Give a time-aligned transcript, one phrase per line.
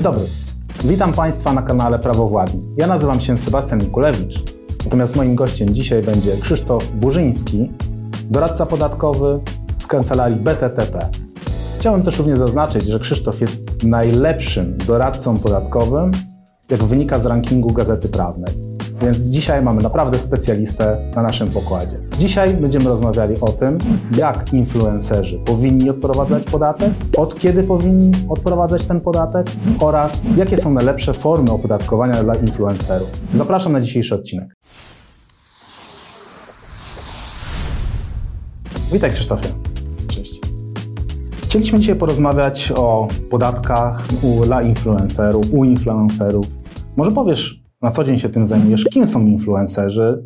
[0.00, 0.24] Dzień dobry.
[0.84, 2.62] Witam Państwa na kanale Prawo Władni.
[2.76, 4.42] Ja nazywam się Sebastian Mikulewicz,
[4.84, 7.70] natomiast moim gościem dzisiaj będzie Krzysztof Burzyński,
[8.30, 9.40] doradca podatkowy
[9.80, 11.08] z kancelarii BTTP.
[11.78, 16.12] Chciałem też również zaznaczyć, że Krzysztof jest najlepszym doradcą podatkowym,
[16.70, 18.54] jak wynika z rankingu Gazety Prawnej.
[19.02, 21.98] Więc dzisiaj mamy naprawdę specjalistę na naszym pokładzie.
[22.18, 23.78] Dzisiaj będziemy rozmawiali o tym,
[24.16, 29.46] jak influencerzy powinni odprowadzać podatek, od kiedy powinni odprowadzać ten podatek
[29.80, 33.08] oraz jakie są najlepsze formy opodatkowania dla influencerów.
[33.32, 34.54] Zapraszam na dzisiejszy odcinek.
[38.92, 39.48] Witaj Krzysztofie.
[40.08, 40.40] Cześć.
[41.42, 46.46] Chcieliśmy dzisiaj porozmawiać o podatkach u, dla influencerów, u influencerów.
[46.96, 50.22] Może powiesz, na co dzień się tym zajmujesz, kim są influencerzy,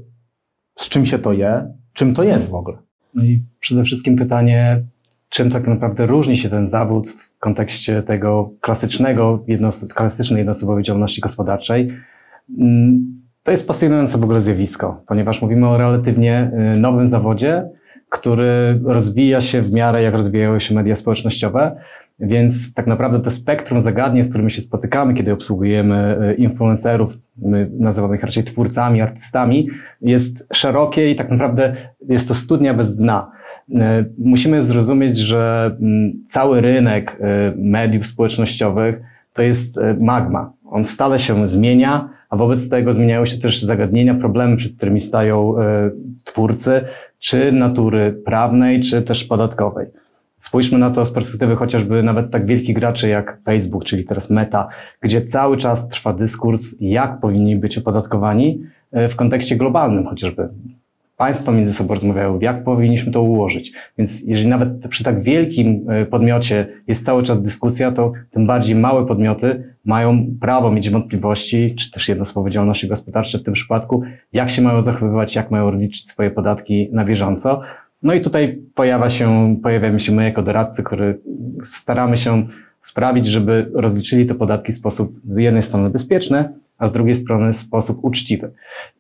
[0.79, 2.77] z czym się to je, czym to jest w ogóle?
[3.15, 4.85] No i przede wszystkim pytanie,
[5.29, 11.21] czym tak naprawdę różni się ten zawód w kontekście tego klasycznego, jednos klasycznej jednoosobowej działalności
[11.21, 11.91] gospodarczej.
[12.59, 17.69] Mm, to jest pasjonujące w ogóle zjawisko, ponieważ mówimy o relatywnie y, nowym zawodzie,
[18.09, 21.77] który rozwija się w miarę jak rozwijają się media społecznościowe,
[22.21, 27.71] więc tak naprawdę to spektrum zagadnień, z którymi się spotykamy, kiedy obsługujemy e, influencerów, my
[27.79, 29.69] nazywamy ich raczej twórcami, artystami,
[30.01, 31.77] jest szerokie i tak naprawdę
[32.09, 33.31] jest to studnia bez dna.
[33.75, 39.01] E, musimy zrozumieć, że mm, cały rynek e, mediów społecznościowych
[39.33, 40.53] to jest magma.
[40.65, 45.55] On stale się zmienia, a wobec tego zmieniają się też zagadnienia, problemy, przed którymi stają
[46.25, 46.81] twórcy,
[47.19, 49.87] czy natury prawnej, czy też podatkowej.
[50.45, 54.69] Spójrzmy na to z perspektywy chociażby nawet tak wielkich graczy jak Facebook, czyli teraz Meta,
[55.01, 60.49] gdzie cały czas trwa dyskurs, jak powinni być opodatkowani e, w kontekście globalnym chociażby.
[61.17, 63.73] Państwa między sobą rozmawiają, jak powinniśmy to ułożyć.
[63.99, 68.77] Więc jeżeli nawet przy tak wielkim e, podmiocie jest cały czas dyskusja, to tym bardziej
[68.77, 74.51] małe podmioty mają prawo mieć wątpliwości, czy też jednostkowe działalności gospodarcze w tym przypadku, jak
[74.51, 77.61] się mają zachowywać, jak mają rozliczyć swoje podatki na bieżąco.
[78.05, 81.19] No i tutaj pojawia się, pojawiamy się my jako doradcy, który
[81.65, 82.47] staramy się
[82.81, 86.49] sprawić, żeby rozliczyli te podatki w sposób z jednej strony bezpieczny,
[86.79, 88.51] a z drugiej strony w sposób uczciwy.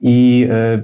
[0.01, 0.83] I e,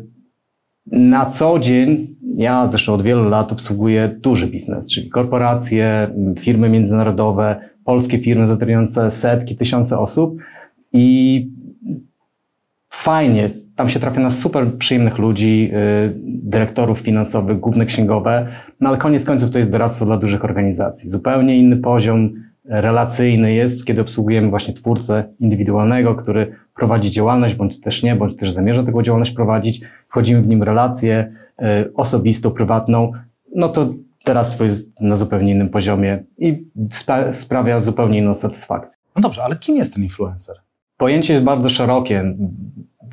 [0.87, 7.71] na co dzień, ja zresztą od wielu lat obsługuję duży biznes, czyli korporacje, firmy międzynarodowe,
[7.85, 10.37] polskie firmy zatrudniające setki, tysiące osób
[10.93, 11.49] i
[12.91, 18.49] fajnie tam się trafia na super przyjemnych ludzi, y, dyrektorów finansowych, główne księgowe,
[18.81, 21.11] no ale koniec końców to jest doradztwo dla dużych organizacji.
[21.11, 22.31] Zupełnie inny poziom
[22.65, 28.51] relacyjny jest, kiedy obsługujemy właśnie twórcę indywidualnego, który prowadzi działalność, bądź też nie, bądź też
[28.51, 29.81] zamierza taką działalność prowadzić.
[30.09, 31.33] Wchodzimy w nim relację
[31.63, 33.13] y, osobistą, prywatną.
[33.55, 33.89] No to
[34.25, 36.65] teraz to jest na zupełnie innym poziomie i
[37.31, 38.99] sprawia zupełnie inną satysfakcję.
[39.17, 40.57] No dobrze, ale kim jest ten influencer?
[40.97, 42.35] Pojęcie jest bardzo szerokie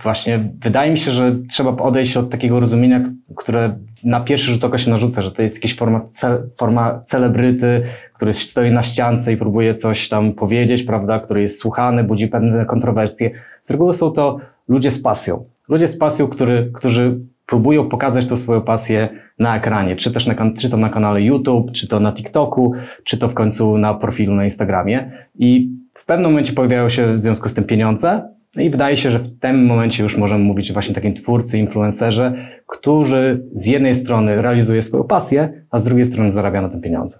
[0.03, 3.03] właśnie wydaje mi się, że trzeba odejść od takiego rozumienia,
[3.35, 7.83] które na pierwszy rzut oka się narzuca, że to jest jakaś forma, ce, forma celebryty,
[8.13, 12.65] który stoi na ściance i próbuje coś tam powiedzieć, prawda, który jest słuchany, budzi pewne
[12.65, 13.31] kontrowersje.
[13.65, 15.45] Z reguły są to ludzie z pasją.
[15.69, 19.09] Ludzie z pasją, który, którzy próbują pokazać tą swoją pasję
[19.39, 23.17] na ekranie, czy też na, czy to na kanale YouTube, czy to na TikToku, czy
[23.17, 25.11] to w końcu na profilu na Instagramie.
[25.39, 29.11] I w pewnym momencie pojawiają się w związku z tym pieniądze, no i wydaje się,
[29.11, 32.33] że w tym momencie już możemy mówić o właśnie takim twórcy, influencerze,
[32.67, 37.19] którzy z jednej strony realizuje swoją pasję, a z drugiej strony zarabia na tym pieniądze.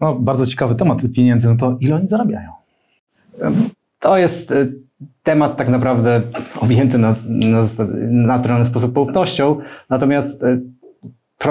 [0.00, 1.48] No, bardzo ciekawy temat pieniędzy.
[1.48, 2.48] No to ile oni zarabiają?
[3.98, 4.74] To jest y,
[5.22, 6.20] temat tak naprawdę
[6.60, 7.66] objęty na, na
[8.10, 9.56] naturalny sposób poufnością,
[9.90, 10.60] natomiast y,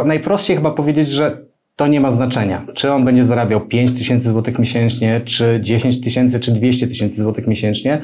[0.05, 1.37] najprościej chyba powiedzieć, że
[1.75, 2.65] to nie ma znaczenia.
[2.73, 7.47] Czy on będzie zarabiał 5 tysięcy złotych miesięcznie, czy 10 tysięcy, czy 200 tysięcy złotych
[7.47, 8.01] miesięcznie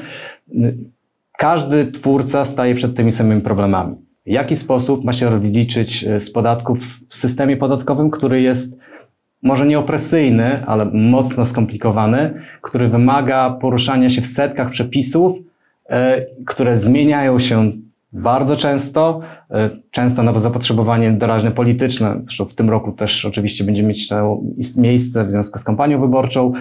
[1.38, 3.96] każdy twórca staje przed tymi samymi problemami.
[4.26, 6.78] W jaki sposób ma się rozliczyć e, z podatków
[7.08, 8.78] w systemie podatkowym, który jest
[9.42, 15.38] może nie opresyjny, ale mocno skomplikowany, który wymaga poruszania się w setkach przepisów,
[15.88, 17.72] e, które zmieniają się
[18.12, 19.20] bardzo często,
[19.50, 22.20] e, często na zapotrzebowanie doraźne polityczne.
[22.22, 24.40] Zresztą w tym roku też oczywiście będzie mieć to
[24.76, 26.52] miejsce w związku z kampanią wyborczą.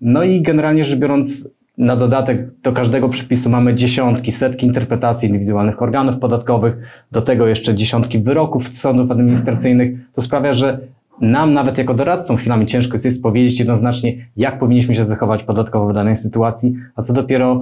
[0.00, 5.82] No i generalnie rzecz biorąc, na dodatek do każdego przepisu mamy dziesiątki, setki interpretacji indywidualnych
[5.82, 6.76] organów podatkowych,
[7.12, 10.12] do tego jeszcze dziesiątki wyroków sądów administracyjnych.
[10.12, 10.78] To sprawia, że
[11.20, 15.92] nam nawet jako doradcom chwilami ciężko jest powiedzieć jednoznacznie, jak powinniśmy się zachować podatkowo w
[15.92, 17.60] danej sytuacji, a co dopiero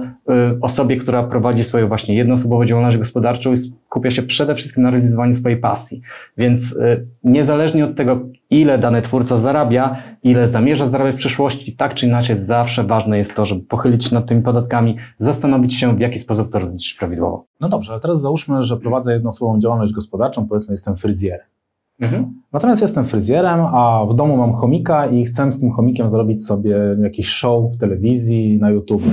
[0.53, 4.91] y, osobie, która prowadzi swoją właśnie jednoosobową działalność gospodarczą i skupia się przede wszystkim na
[4.91, 6.01] realizowaniu swojej pasji.
[6.37, 8.19] Więc y, niezależnie od tego,
[8.49, 13.35] ile dany twórca zarabia, ile zamierza zarabiać w przyszłości, tak czy inaczej zawsze ważne jest
[13.35, 17.45] to, żeby pochylić się nad tymi podatkami, zastanowić się, w jaki sposób to rozliczyć prawidłowo.
[17.61, 21.54] No dobrze, ale teraz załóżmy, że prowadzę jednoosobową działalność gospodarczą, powiedzmy jestem fryzjerem.
[21.99, 22.33] Mhm.
[22.53, 26.77] Natomiast jestem fryzjerem, a w domu mam chomika i chcę z tym chomikiem zrobić sobie
[27.03, 29.03] jakiś show w telewizji, na YouTube.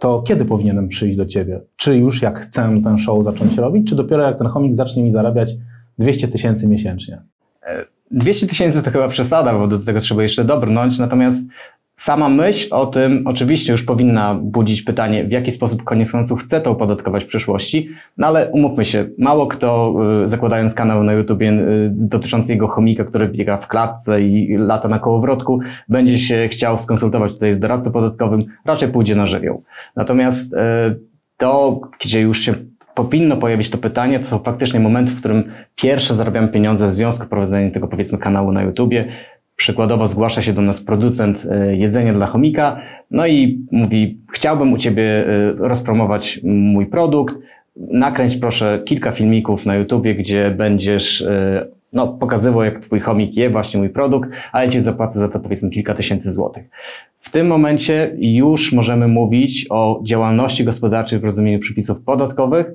[0.00, 1.60] To kiedy powinienem przyjść do Ciebie?
[1.76, 5.10] Czy już jak chcę ten show zacząć robić, czy dopiero jak ten chomik zacznie mi
[5.10, 5.54] zarabiać
[5.98, 7.22] 200 tysięcy miesięcznie?
[8.10, 11.48] 200 tysięcy to chyba przesada, bo do tego trzeba jeszcze dobrnąć, natomiast
[11.94, 16.60] Sama myśl o tym oczywiście już powinna budzić pytanie, w jaki sposób koniec końców chce
[16.60, 19.94] to opodatkować w przyszłości, no ale umówmy się, mało kto
[20.24, 24.88] y, zakładając kanał na YouTube y, dotyczący jego chomika, który biega w klatce i lata
[24.88, 29.62] na kołowrotku, będzie się chciał skonsultować tutaj z doradcą podatkowym, raczej pójdzie na żywioł.
[29.96, 30.56] Natomiast y,
[31.36, 32.54] to, gdzie już się
[32.94, 37.26] powinno pojawić to pytanie, to są faktycznie momenty, w którym pierwsze zarabiamy pieniądze w związku
[37.26, 39.08] z prowadzeniem tego powiedzmy kanału na YouTubie,
[39.62, 42.80] Przykładowo zgłasza się do nas producent e, jedzenia dla chomika,
[43.10, 47.34] no i mówi, chciałbym u Ciebie e, rozpromować mój produkt,
[47.76, 53.50] nakręć proszę kilka filmików na YouTubie, gdzie będziesz e, no, pokazywał, jak Twój chomik je
[53.50, 56.64] właśnie mój produkt, a ja Ci zapłacę za to powiedzmy kilka tysięcy złotych.
[57.20, 62.72] W tym momencie już możemy mówić o działalności gospodarczej w rozumieniu przepisów podatkowych,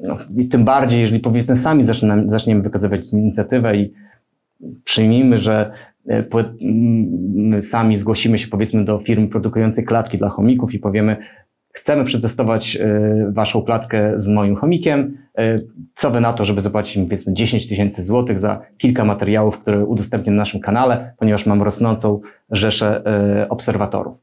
[0.00, 3.92] no, i tym bardziej, jeżeli powiedzmy sami zaczniemy, zaczniemy wykazywać inicjatywę i
[4.84, 5.72] przyjmijmy, że
[7.62, 11.16] sami zgłosimy się powiedzmy do firmy produkującej klatki dla chomików i powiemy,
[11.72, 15.18] chcemy przetestować e, waszą klatkę z moim chomikiem.
[15.38, 15.58] E,
[15.94, 19.84] co wy na to, żeby zapłacić mi powiedzmy 10 tysięcy złotych za kilka materiałów, które
[19.84, 22.20] udostępnię na naszym kanale, ponieważ mam rosnącą
[22.50, 23.02] rzeszę
[23.48, 24.16] obserwatorów.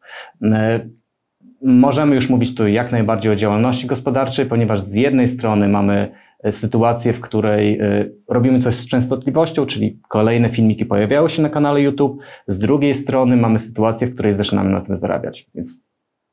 [1.61, 6.11] Możemy już mówić tu jak najbardziej o działalności gospodarczej, ponieważ z jednej strony mamy
[6.51, 11.81] sytuację, w której e, robimy coś z częstotliwością, czyli kolejne filmiki pojawiają się na kanale
[11.81, 12.21] YouTube.
[12.47, 15.49] Z drugiej strony mamy sytuację, w której zaczynamy na tym zarabiać.
[15.55, 15.83] Więc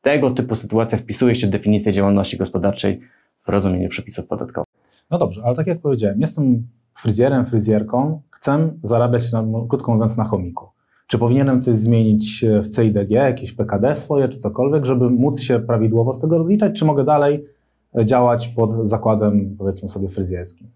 [0.00, 3.00] tego typu sytuacja wpisuje się w definicję działalności gospodarczej
[3.46, 4.68] w rozumieniu przepisów podatkowych.
[5.10, 6.66] No dobrze, ale tak jak powiedziałem, jestem
[6.98, 10.66] fryzjerem, fryzjerką, chcę zarabiać, na, krótko mówiąc, na chomiku.
[11.06, 16.12] Czy powinienem coś zmienić w CIDG, jakieś PKD swoje, czy cokolwiek, żeby móc się prawidłowo
[16.12, 17.44] z tego rozliczać, czy mogę dalej
[18.04, 20.66] działać pod zakładem, powiedzmy sobie, fryzjerskim.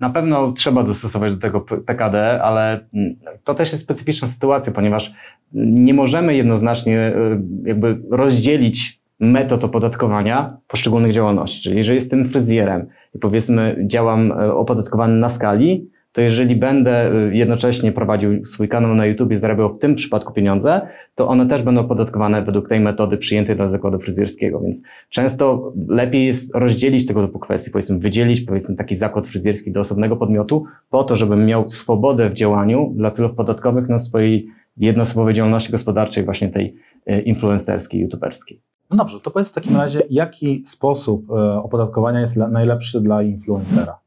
[0.00, 5.14] Na pewno trzeba dostosować do tego PKD, ale mm, to też jest specyficzna sytuacja, ponieważ
[5.52, 11.62] nie możemy jednoznacznie y, jakby rozdzielić metod opodatkowania poszczególnych działalności.
[11.62, 17.36] Czyli jeżeli jestem fryzjerem i powiedzmy działam y, opodatkowany na skali, to jeżeli będę y,
[17.36, 20.80] jednocześnie prowadził swój kanał na YouTube i zarabiał w tym przypadku pieniądze,
[21.14, 24.60] to one też będą opodatkowane według tej metody przyjętej dla zakładu fryzjerskiego.
[24.60, 29.80] Więc często lepiej jest rozdzielić tego typu kwestie, powiedzmy wydzielić powiedzmy taki zakład fryzjerski do
[29.80, 35.34] osobnego podmiotu, po to, żebym miał swobodę w działaniu dla celów podatkowych na swojej jednoosobowej
[35.34, 36.74] działalności gospodarczej, właśnie tej
[37.10, 38.60] y, influencerskiej, youtuberskiej.
[38.90, 43.98] No dobrze, to powiedz w takim razie, jaki sposób e, opodatkowania jest najlepszy dla influencera?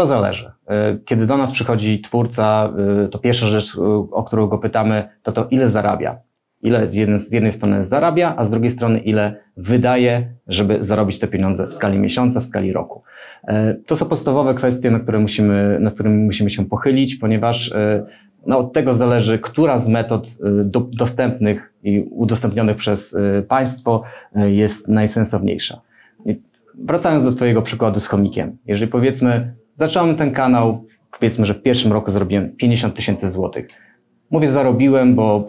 [0.00, 0.50] To zależy.
[0.66, 2.72] E, kiedy do nas przychodzi twórca,
[3.04, 3.80] e, to pierwsza rzecz, e,
[4.10, 6.18] o którą go pytamy, to to ile zarabia.
[6.62, 6.86] Ile
[7.18, 11.74] z jednej, strony zarabia, a z drugiej strony ile wydaje, żeby zarobić te pieniądze w
[11.74, 13.02] skali miesiąca, w skali roku.
[13.86, 17.74] To są podstawowe kwestie, na które musimy, na którymi musimy się pochylić, ponieważ
[18.46, 20.28] no, od tego zależy, która z metod
[20.64, 23.16] do, dostępnych i udostępnionych przez
[23.48, 24.02] państwo
[24.34, 25.80] jest najsensowniejsza.
[26.74, 28.56] Wracając do Twojego przykładu z chomikiem.
[28.66, 30.84] Jeżeli powiedzmy, Zacząłem ten kanał,
[31.18, 33.66] powiedzmy, że w pierwszym roku zarobiłem 50 tysięcy złotych.
[34.30, 35.46] Mówię zarobiłem, bo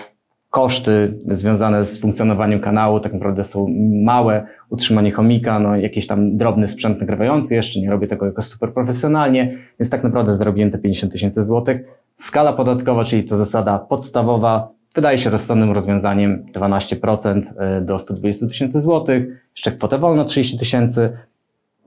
[0.50, 3.67] koszty związane z funkcjonowaniem kanału tak naprawdę są
[4.03, 4.45] małe.
[4.69, 9.57] Utrzymanie chomika, no jakiś tam drobny sprzęt nagrywający jeszcze, nie robię tego jakoś super profesjonalnie,
[9.79, 11.81] więc tak naprawdę zarobiłem te 50 tysięcy złotych.
[12.17, 18.81] Skala podatkowa, czyli ta zasada podstawowa, wydaje się rozsądnym rozwiązaniem 12% e, do 120 tysięcy
[18.81, 21.17] złotych, jeszcze wolną 30 tysięcy,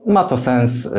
[0.05, 0.89] ma to sens, y,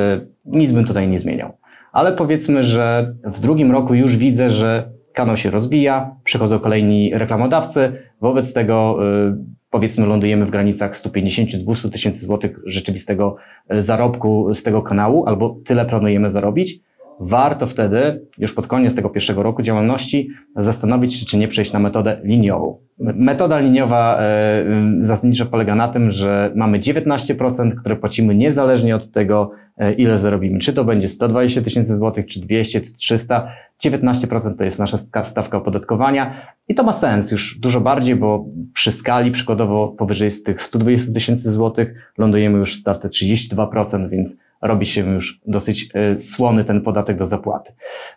[0.45, 1.53] nic bym tutaj nie zmieniał.
[1.93, 7.93] Ale powiedzmy, że w drugim roku już widzę, że kanał się rozwija, przychodzą kolejni reklamodawcy,
[8.21, 8.99] wobec tego
[9.29, 9.37] y,
[9.71, 13.37] powiedzmy lądujemy w granicach 150-200 tysięcy złotych rzeczywistego
[13.75, 16.81] y, zarobku z tego kanału, albo tyle planujemy zarobić.
[17.21, 21.79] Warto wtedy, już pod koniec tego pierwszego roku działalności, zastanowić się, czy nie przejść na
[21.79, 22.79] metodę liniową.
[22.99, 24.65] Metoda liniowa e,
[25.01, 30.59] zasadniczo polega na tym, że mamy 19%, które płacimy niezależnie od tego, e, ile zarobimy.
[30.59, 33.53] Czy to będzie 120 tysięcy złotych, czy 200, czy 300.
[33.85, 38.45] 19% to jest nasza stawka opodatkowania i to ma sens już dużo bardziej, bo
[38.75, 44.87] przy skali przykładowo powyżej tych 120 tysięcy złotych lądujemy już w stawce 32%, więc robi
[44.87, 47.73] się już dosyć e, słony ten podatek do zapłaty.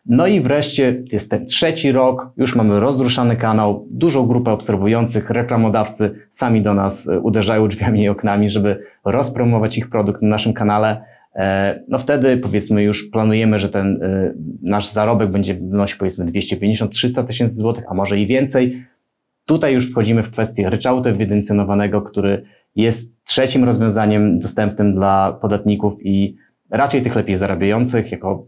[0.06, 6.12] No i wreszcie jest ten trzeci rok, już mamy rozruszany kanał, dużą grupę obserwujących, reklamodawcy
[6.32, 11.02] sami do nas e, uderzają drzwiami i oknami, żeby rozpromować ich produkt na naszym kanale.
[11.36, 14.00] E, no wtedy powiedzmy już planujemy, że ten
[14.62, 18.86] nasz zarobek będzie wynosił powiedzmy 250-300 tysięcy złotych, a może i więcej.
[19.46, 26.36] Tutaj już wchodzimy w kwestię ryczałtu ewidencjonowanego, który jest trzecim rozwiązaniem dostępnym dla podatników i
[26.70, 28.48] raczej tych lepiej zarabiających jako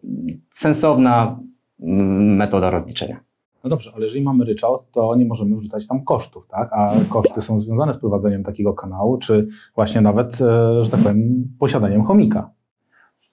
[0.52, 1.40] sensowna
[1.82, 3.20] mm, metoda rozliczenia.
[3.64, 6.70] No dobrze, ale jeżeli mamy ryczałt, to nie możemy wrzucać tam kosztów, tak?
[6.74, 11.48] A koszty są związane z prowadzeniem takiego kanału, czy właśnie nawet, e, że tak powiem,
[11.60, 12.50] posiadaniem chomika.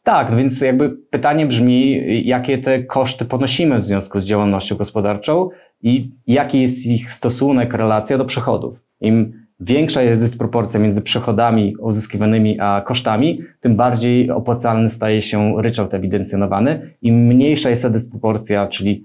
[0.03, 5.49] Tak, no więc jakby pytanie brzmi, jakie te koszty ponosimy w związku z działalnością gospodarczą
[5.83, 8.79] i jaki jest ich stosunek, relacja do przychodów.
[9.01, 15.95] Im większa jest dysproporcja między przychodami uzyskiwanymi a kosztami, tym bardziej opłacalny staje się ryczałt
[15.95, 16.95] ewidencjonowany.
[17.03, 19.05] Im mniejsza jest ta dysproporcja, czyli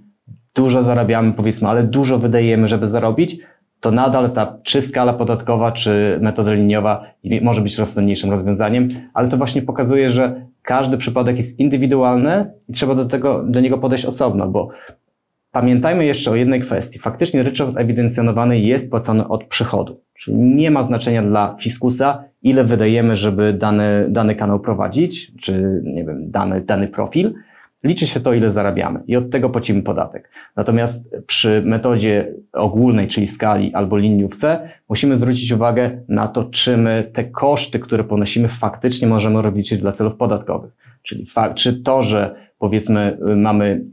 [0.55, 3.37] dużo zarabiamy, powiedzmy, ale dużo wydajemy, żeby zarobić,
[3.79, 7.05] to nadal ta czy skala podatkowa, czy metoda liniowa
[7.41, 12.95] może być rozsądniejszym rozwiązaniem, ale to właśnie pokazuje, że każdy przypadek jest indywidualny i trzeba
[12.95, 14.69] do tego, do niego podejść osobno, bo
[15.53, 16.99] pamiętajmy jeszcze o jednej kwestii.
[16.99, 20.01] Faktycznie ryczałt ewidencjonowany jest płacony od przychodu.
[20.13, 26.05] Czyli nie ma znaczenia dla fiskusa, ile wydajemy, żeby dany, dany kanał prowadzić, czy nie
[26.05, 27.33] wiem, dany, dany profil.
[27.83, 30.29] Liczy się to, ile zarabiamy i od tego płacimy podatek.
[30.55, 37.11] Natomiast przy metodzie ogólnej, czyli skali albo liniówce, musimy zwrócić uwagę na to, czy my
[37.13, 40.71] te koszty, które ponosimy, faktycznie możemy rozliczyć dla celów podatkowych.
[41.03, 43.83] Czyli czy to, że powiedzmy mamy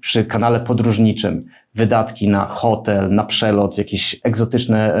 [0.00, 4.98] przy kanale podróżniczym wydatki na hotel, na przelot, jakieś egzotyczne e,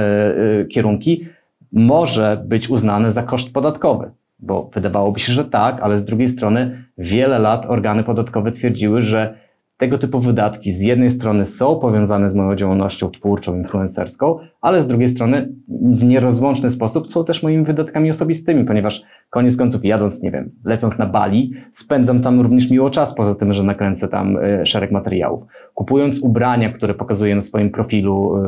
[0.60, 1.26] e, kierunki,
[1.72, 4.10] może być uznane za koszt podatkowy.
[4.38, 9.34] Bo wydawałoby się, że tak, ale z drugiej strony wiele lat organy podatkowe twierdziły, że
[9.76, 14.86] tego typu wydatki z jednej strony są powiązane z moją działalnością twórczą, influencerską, ale z
[14.86, 20.30] drugiej strony w nierozłączny sposób są też moimi wydatkami osobistymi, ponieważ koniec końców jadąc, nie
[20.30, 24.66] wiem, lecąc na Bali, spędzam tam również miło czas, poza tym, że nakręcę tam y,
[24.66, 25.44] szereg materiałów.
[25.74, 28.42] Kupując ubrania, które pokazuję na swoim profilu, y,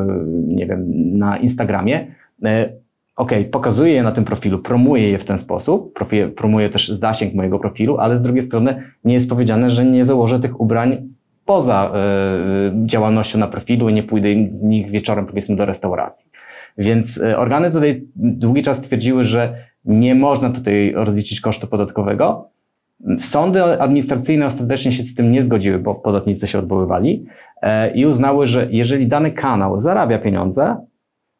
[0.47, 0.85] nie wiem,
[1.16, 2.06] na Instagramie,
[2.47, 2.49] y,
[3.16, 5.99] ok, pokazuję je na tym profilu, promuję je w ten sposób,
[6.37, 10.40] promuję też zasięg mojego profilu, ale z drugiej strony nie jest powiedziane, że nie założę
[10.40, 11.08] tych ubrań
[11.48, 11.92] poza
[12.84, 16.30] y, działalnością na profilu i nie pójdę nich wieczorem powiedzmy do restauracji.
[16.78, 22.48] Więc y, organy tutaj długi czas twierdziły, że nie można tutaj rozliczyć kosztu podatkowego.
[23.18, 27.26] Sądy administracyjne ostatecznie się z tym nie zgodziły, bo podatnicy się odwoływali
[27.62, 30.76] e, i uznały, że jeżeli dany kanał zarabia pieniądze,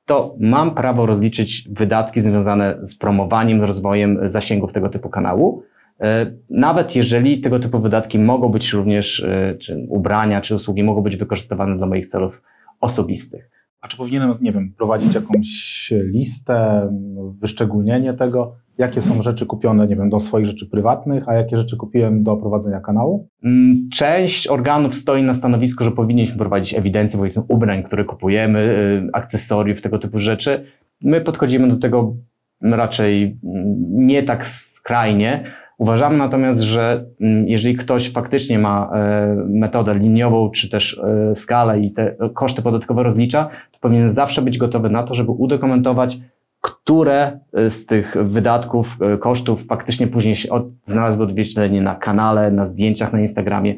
[0.07, 5.78] to mam prawo rozliczyć wydatki związane z promowaniem, rozwojem zasięgów tego typu kanału, E,
[6.51, 11.17] nawet jeżeli tego typu wydatki mogą być również, e, czy ubrania, czy usługi mogą być
[11.17, 12.43] wykorzystywane dla moich celów
[12.81, 13.51] osobistych.
[13.81, 16.89] A czy powinienem, nie wiem, prowadzić jakąś listę,
[17.41, 21.77] wyszczególnienie tego, jakie są rzeczy kupione, nie wiem, do swoich rzeczy prywatnych, a jakie rzeczy
[21.77, 23.29] kupiłem do prowadzenia kanału?
[23.45, 29.11] Mm, część organów stoi na stanowisku, że powinniśmy prowadzić ewidencję, powiedzmy, ubrań, które kupujemy, y,
[29.13, 30.65] akcesoriów, tego typu rzeczy.
[31.03, 32.17] My podchodzimy do tego
[32.61, 33.77] raczej mm,
[34.07, 35.45] nie tak skrajnie,
[35.79, 41.81] Uważamy natomiast, że mm, jeżeli ktoś faktycznie ma e, metodę liniową, czy też e, skalę
[41.81, 46.19] i te koszty podatkowe rozlicza, to powinien zawsze być gotowy na to, żeby udokumentować,
[46.61, 52.67] które e, z tych wydatków, kosztów faktycznie później się od, znalazły odzwierciedlenie na kanale, na
[52.67, 53.77] zdjęciach, na Instagramie.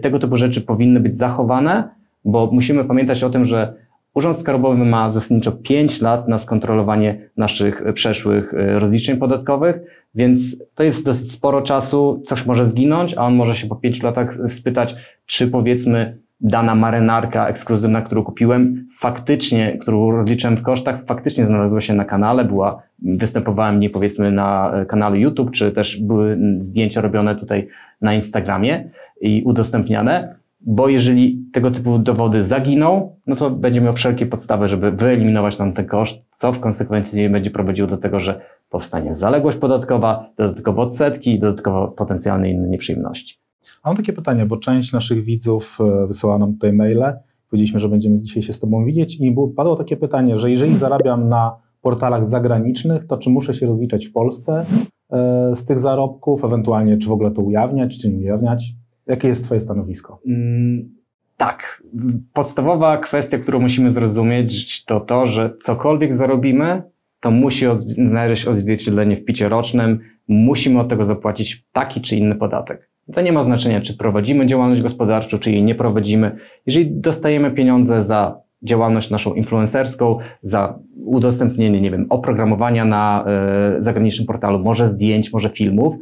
[0.00, 1.88] Tego typu rzeczy powinny być zachowane,
[2.24, 3.74] bo musimy pamiętać o tym, że
[4.18, 9.80] Urząd Skarbowy ma zasadniczo 5 lat na skontrolowanie naszych przeszłych rozliczeń podatkowych,
[10.14, 14.06] więc to jest dosyć sporo czasu, coś może zginąć, a on może się po pięciu
[14.06, 14.96] latach spytać,
[15.26, 21.94] czy powiedzmy dana marynarka ekskluzywna, którą kupiłem, faktycznie, którą rozliczyłem w kosztach, faktycznie znalazła się
[21.94, 27.68] na kanale, była, występowałem nie powiedzmy na kanale YouTube, czy też były zdjęcia robione tutaj
[28.00, 34.26] na Instagramie i udostępniane, bo jeżeli tego typu dowody zaginą, no to będzie miał wszelkie
[34.26, 39.14] podstawy, żeby wyeliminować nam ten koszt, co w konsekwencji będzie prowadziło do tego, że powstanie
[39.14, 43.38] zaległość podatkowa, dodatkowo odsetki dodatkowo potencjalne inne nieprzyjemności.
[43.82, 47.12] A mam takie pytanie, bo część naszych widzów e, wysyła nam tutaj maile.
[47.50, 51.28] Powiedzieliśmy, że będziemy dzisiaj się z Tobą widzieć i padło takie pytanie, że jeżeli zarabiam
[51.28, 54.66] na portalach zagranicznych, to czy muszę się rozliczać w Polsce
[55.10, 58.77] e, z tych zarobków, ewentualnie czy w ogóle to ujawniać, czy nie ujawniać?
[59.08, 60.20] Jakie jest Twoje stanowisko?
[60.26, 60.90] Mm,
[61.36, 61.82] tak.
[62.32, 66.82] Podstawowa kwestia, którą musimy zrozumieć, to to, że cokolwiek zarobimy,
[67.20, 72.88] to musi znaleźć odzwierciedlenie w picie rocznym, musimy od tego zapłacić taki czy inny podatek.
[73.12, 76.36] To nie ma znaczenia, czy prowadzimy działalność gospodarczą, czy jej nie prowadzimy.
[76.66, 83.24] Jeżeli dostajemy pieniądze za działalność naszą influencerską, za udostępnienie, nie wiem, oprogramowania na
[83.78, 85.94] y, zagranicznym portalu, może zdjęć, może filmów,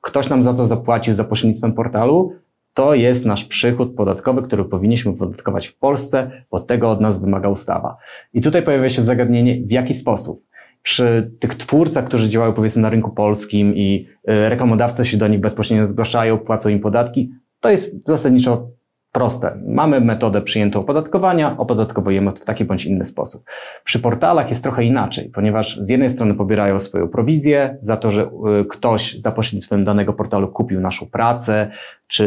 [0.00, 2.32] ktoś nam za to zapłacił za pośrednictwem portalu,
[2.74, 7.48] to jest nasz przychód podatkowy, który powinniśmy podatkować w Polsce, bo tego od nas wymaga
[7.48, 7.96] ustawa.
[8.32, 10.50] I tutaj pojawia się zagadnienie, w jaki sposób
[10.82, 15.40] przy tych twórcach, którzy działają powiedzmy na rynku polskim i y, reklamodawcy się do nich
[15.40, 18.70] bezpośrednio zgłaszają, płacą im podatki, to jest zasadniczo
[19.12, 19.58] proste.
[19.66, 23.44] Mamy metodę przyjętą opodatkowania, opodatkowujemy w taki bądź inny sposób.
[23.84, 28.22] Przy portalach jest trochę inaczej, ponieważ z jednej strony pobierają swoją prowizję za to, że
[28.22, 31.70] y, ktoś za pośrednictwem danego portalu kupił naszą pracę,
[32.06, 32.24] czy,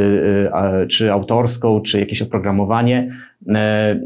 [0.83, 3.15] y, czy autorską, czy jakieś oprogramowanie,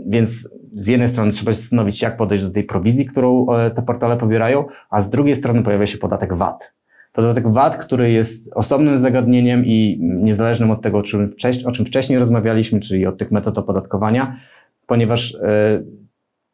[0.06, 3.82] więc z jednej strony trzeba się zastanowić, jak podejść do tej prowizji, którą e, te
[3.82, 6.77] portale pobierają, a z drugiej strony pojawia się podatek VAT.
[7.18, 13.06] Podatek VAT, który jest osobnym zagadnieniem i niezależnym od tego, o czym, wcześniej rozmawialiśmy, czyli
[13.06, 14.40] od tych metod opodatkowania,
[14.88, 15.84] ponieważ e,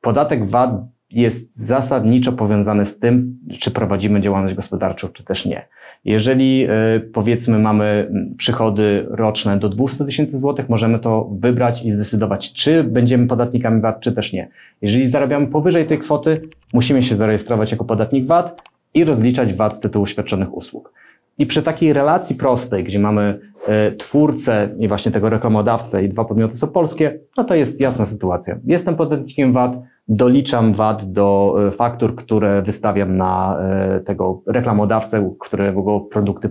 [0.01, 0.71] podatek VAT
[1.09, 5.67] jest zasadniczo powiązany z tym, czy prowadzimy działalność gospodarczą, czy też nie.
[6.05, 6.69] Jeżeli e,
[7.13, 13.27] powiedzmy mamy przychody roczne do 200 tysięcy złotych, możemy to wybrać i zdecydować, czy będziemy
[13.27, 14.49] podatnikami VAT, czy też nie.
[14.81, 16.41] Jeżeli zarabiamy powyżej tej kwoty,
[16.73, 20.93] musimy się zarejestrować jako podatnik VAT i rozliczać VAT z tytułu świadczonych usług.
[21.37, 26.25] I przy takiej relacji prostej, gdzie mamy e, twórcę i właśnie tego reklamodawcę i dwa
[26.25, 28.59] podmioty są polskie, no to jest jasna sytuacja.
[28.65, 29.71] Jestem podatnikiem VAT,
[30.07, 36.49] doliczam VAT do e, faktur, które wystawiam na e, tego reklamodawcę, którego produkty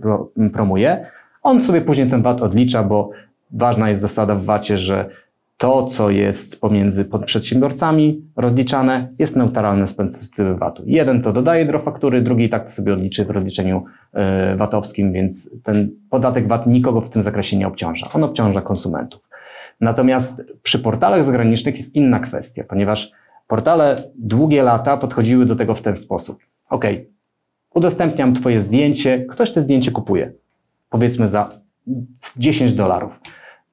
[0.53, 1.07] promuje.
[1.43, 3.11] On sobie później ten VAT odlicza, bo
[3.51, 5.11] ważna jest zasada w VAT-ie, że
[5.57, 10.83] to, co jest pomiędzy przedsiębiorcami rozliczane, jest neutralne z perspektywy VAT-u.
[10.87, 15.51] Jeden to dodaje do faktury, drugi tak to sobie odliczy w rozliczeniu e, VAT-owskim, więc
[15.63, 18.11] ten podatek VAT nikogo w tym zakresie nie obciąża.
[18.15, 19.21] On obciąża konsumentów.
[19.81, 23.13] Natomiast przy portalach zagranicznych jest inna kwestia, ponieważ
[23.47, 26.39] portale długie lata podchodziły do tego w ten sposób.
[26.71, 26.85] OK,
[27.75, 30.33] udostępniam Twoje zdjęcie, ktoś te zdjęcie kupuje.
[30.91, 31.51] Powiedzmy za
[32.37, 33.21] 10 dolarów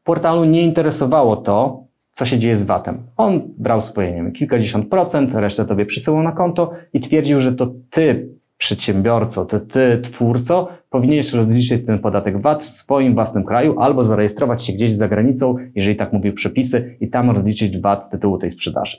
[0.10, 2.98] portalu nie interesowało to, co się dzieje z VAT-em.
[3.17, 7.54] On brał swoje, nie wiem, kilkadziesiąt procent, resztę tobie przysyłał na konto i twierdził, że
[7.54, 13.80] to ty, przedsiębiorco, to ty, twórco, powinieneś rozliczyć ten podatek VAT w swoim własnym kraju
[13.80, 18.10] albo zarejestrować się gdzieś za granicą, jeżeli tak mówił przepisy, i tam rozliczyć VAT z
[18.10, 18.98] tytułu tej sprzedaży.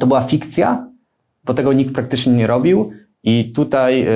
[0.00, 0.86] To była fikcja,
[1.44, 2.90] bo tego nikt praktycznie nie robił
[3.24, 4.06] i tutaj y,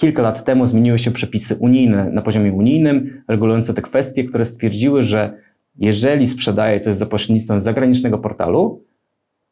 [0.00, 5.02] kilka lat temu zmieniły się przepisy unijne na poziomie unijnym, regulujące te kwestie, które stwierdziły,
[5.02, 5.32] że
[5.78, 8.84] jeżeli sprzedaje coś za pośrednictwem zagranicznego portalu,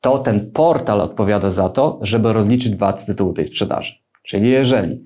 [0.01, 3.95] to ten portal odpowiada za to, żeby rozliczyć VAT z tytułu tej sprzedaży.
[4.23, 5.05] Czyli jeżeli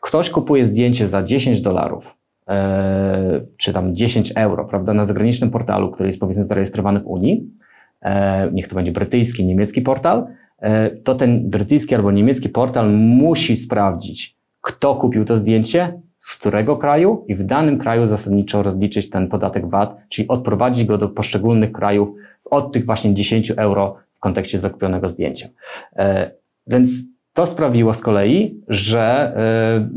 [0.00, 2.16] ktoś kupuje zdjęcie za 10 dolarów,
[2.48, 7.50] e, czy tam 10 euro, prawda, na zagranicznym portalu, który jest powiedzmy zarejestrowany w Unii,
[8.02, 10.26] e, niech to będzie brytyjski, niemiecki portal,
[10.64, 14.33] E, to ten brytyjski albo niemiecki portal musi sprawdzić,
[14.64, 19.70] kto kupił to zdjęcie, z którego kraju i w danym kraju zasadniczo rozliczyć ten podatek
[19.70, 22.08] VAT, czyli odprowadzić go do poszczególnych krajów
[22.44, 25.48] od tych właśnie 10 euro w kontekście zakupionego zdjęcia.
[25.96, 26.30] E,
[26.66, 26.90] więc
[27.32, 29.88] to sprawiło z kolei, że e,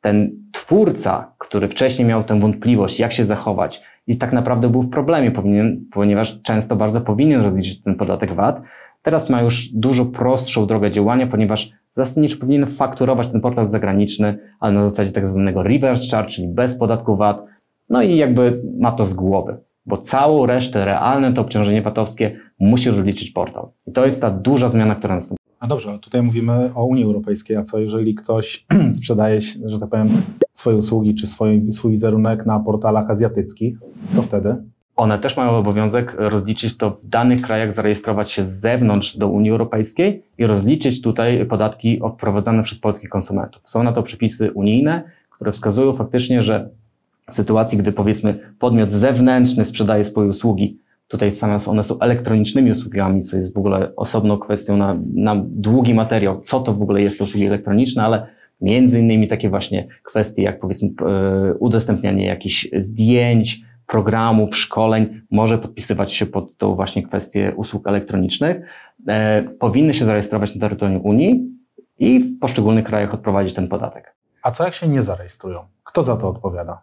[0.00, 4.90] ten twórca, który wcześniej miał tę wątpliwość, jak się zachować, i tak naprawdę był w
[4.90, 8.60] problemie, powinien, ponieważ często bardzo powinien rozliczyć ten podatek VAT,
[9.04, 14.74] Teraz ma już dużo prostszą drogę działania, ponieważ zasadniczo powinien fakturować ten portal zagraniczny, ale
[14.74, 17.44] na zasadzie tak zwanego reverse charge, czyli bez podatku VAT.
[17.88, 22.90] No i jakby ma to z głowy, bo całą resztę, realne to obciążenie VAT-owskie musi
[22.90, 23.68] rozliczyć portal.
[23.86, 25.44] I to jest ta duża zmiana, która nastąpi.
[25.60, 28.66] A dobrze, tutaj mówimy o Unii Europejskiej, a co jeżeli ktoś
[28.98, 30.08] sprzedaje, że tak powiem,
[30.52, 33.78] swoje usługi czy swój, swój wizerunek na portalach azjatyckich,
[34.14, 34.56] co wtedy?
[34.96, 39.50] One też mają obowiązek rozliczyć to w danych krajach, zarejestrować się z zewnątrz do Unii
[39.50, 43.62] Europejskiej i rozliczyć tutaj podatki odprowadzane przez polskich konsumentów.
[43.64, 46.68] Są na to przepisy unijne, które wskazują faktycznie, że
[47.30, 50.78] w sytuacji, gdy powiedzmy podmiot zewnętrzny sprzedaje swoje usługi,
[51.08, 55.94] tutaj same one są elektronicznymi usługami, co jest w ogóle osobną kwestią na, na długi
[55.94, 58.26] materiał, co to w ogóle jest usługi elektroniczne, ale
[58.60, 66.12] Między innymi takie właśnie kwestie jak powiedzmy e, udostępnianie jakichś zdjęć, programów, szkoleń może podpisywać
[66.12, 68.66] się pod tą właśnie kwestię usług elektronicznych.
[69.08, 71.50] E, powinny się zarejestrować na terytorium Unii
[71.98, 74.14] i w poszczególnych krajach odprowadzić ten podatek.
[74.42, 75.60] A co jak się nie zarejestrują?
[75.84, 76.82] Kto za to odpowiada?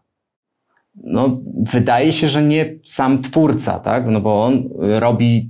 [1.04, 1.40] No,
[1.72, 4.08] wydaje się, że nie sam twórca, tak?
[4.08, 5.50] No bo on robi,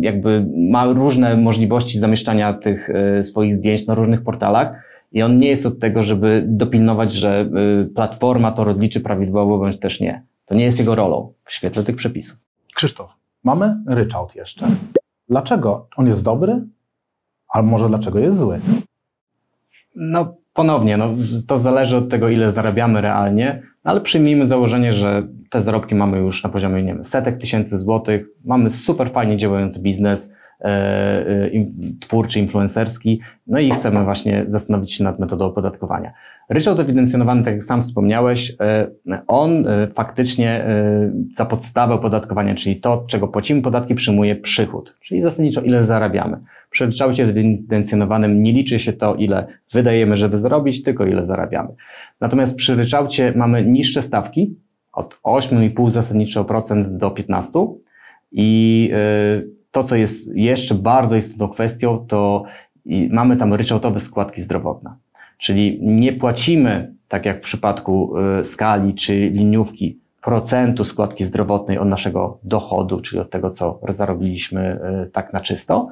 [0.00, 4.82] jakby ma różne możliwości zamieszczania tych e, swoich zdjęć na różnych portalach
[5.12, 9.80] i on nie jest od tego, żeby dopilnować, że e, platforma to rozliczy prawidłowo, bądź
[9.80, 10.22] też nie.
[10.48, 12.38] To nie jest jego rolą w świetle tych przepisów.
[12.74, 13.10] Krzysztof,
[13.44, 14.66] mamy ryczałt jeszcze.
[15.28, 16.64] Dlaczego on jest dobry,
[17.48, 18.60] a może dlaczego jest zły?
[19.96, 21.10] No, ponownie, no,
[21.46, 26.42] to zależy od tego, ile zarabiamy realnie, ale przyjmijmy założenie, że te zarobki mamy już
[26.42, 30.32] na poziomie nie wiem, setek tysięcy złotych, mamy super fajnie działający biznes,
[32.00, 36.12] twórczy, influencerski, no i chcemy właśnie zastanowić się nad metodą opodatkowania.
[36.48, 38.90] Ryczałt ewidencjonowany, tak jak sam wspomniałeś, e,
[39.26, 45.20] on e, faktycznie e, za podstawę opodatkowania, czyli to, czego płacimy podatki, przyjmuje przychód, czyli
[45.20, 46.36] zasadniczo ile zarabiamy.
[46.70, 51.68] Przy ryczałcie ewidencjonowanym nie liczy się to, ile wydajemy, żeby zarobić, tylko ile zarabiamy.
[52.20, 54.56] Natomiast przy ryczałcie mamy niższe stawki,
[54.92, 57.66] od 8,5 zasadniczo procent do 15
[58.32, 58.90] i
[59.70, 62.44] to, co jest jeszcze bardzo istotną kwestią, to
[63.10, 64.94] mamy tam ryczałtowe składki zdrowotne.
[65.38, 71.88] Czyli nie płacimy, tak jak w przypadku y, skali czy liniówki, procentu składki zdrowotnej od
[71.88, 75.88] naszego dochodu, czyli od tego, co zarobiliśmy y, tak na czysto,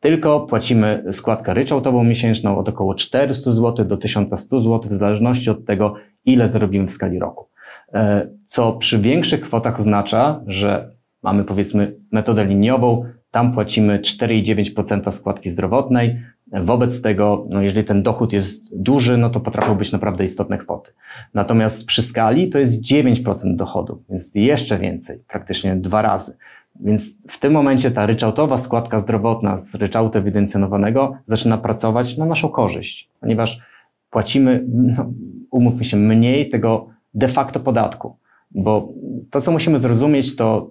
[0.00, 5.64] tylko płacimy składkę ryczałtową miesięczną od około 400 zł do 1100 zł, w zależności od
[5.64, 7.46] tego, ile zarobimy w skali roku.
[7.94, 10.95] E, co przy większych kwotach oznacza, że
[11.26, 16.20] mamy powiedzmy metodę liniową, tam płacimy 4,9% składki zdrowotnej,
[16.52, 20.92] Wobec tego, no jeżeli ten dochód jest duży, no to potrafią być naprawdę istotne kwoty.
[21.34, 26.36] Natomiast przy skali to jest 9% dochodu, więc jeszcze więcej, praktycznie dwa razy.
[26.80, 32.48] Więc w tym momencie ta ryczałtowa składka zdrowotna z ryczałtu ewidencjonowanego zaczyna pracować na naszą
[32.48, 33.60] korzyść, ponieważ
[34.10, 35.12] płacimy, no,
[35.50, 38.16] umówmy się, mniej tego de facto podatku.
[38.50, 38.88] Bo
[39.30, 40.70] to, co musimy zrozumieć, to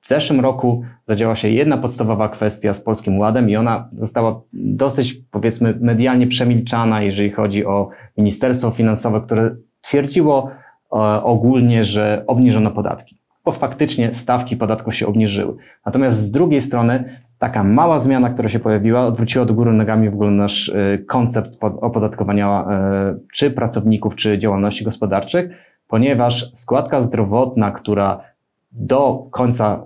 [0.00, 5.14] w zeszłym roku zadziała się jedna podstawowa kwestia z Polskim Ładem i ona została dosyć,
[5.30, 13.18] powiedzmy, medialnie przemilczana, jeżeli chodzi o Ministerstwo Finansowe, które twierdziło e, ogólnie, że obniżono podatki,
[13.44, 15.56] bo faktycznie stawki podatku się obniżyły.
[15.86, 20.14] Natomiast z drugiej strony taka mała zmiana, która się pojawiła, odwróciła do góry nogami w
[20.14, 25.50] ogóle nasz e, koncept opodatkowania e, czy pracowników, czy działalności gospodarczych,
[25.88, 28.31] ponieważ składka zdrowotna, która
[28.72, 29.84] do końca